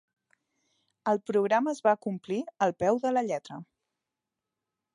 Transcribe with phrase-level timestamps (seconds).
[1.11, 3.59] El programa es va acomplir al peu de la lletra.